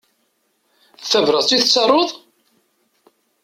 D 0.99 1.03
tabrat 1.09 1.49
i 1.55 1.57
tettaruḍ? 1.61 2.09